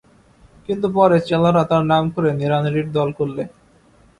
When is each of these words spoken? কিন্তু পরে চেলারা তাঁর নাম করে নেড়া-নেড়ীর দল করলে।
কিন্তু 0.69 0.87
পরে 0.95 1.17
চেলারা 1.27 1.63
তাঁর 1.69 1.83
নাম 1.91 2.03
করে 2.13 2.29
নেড়া-নেড়ীর 2.39 2.87
দল 2.97 3.09
করলে। 3.19 3.43